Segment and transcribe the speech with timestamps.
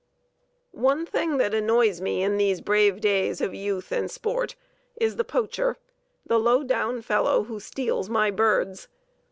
[0.73, 4.55] "One thing that annoys me in these brave days of youth and sport
[4.99, 5.77] is the poacher,
[6.25, 8.87] the low down fellow who steals my birds.